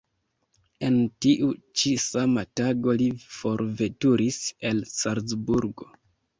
En 0.87 0.95
tiu 1.25 1.49
ĉi 1.81 1.91
sama 2.05 2.45
tago 2.61 2.97
li 3.03 3.11
forveturis 3.37 4.43
el 4.73 4.85
Salzburgo. 4.97 5.93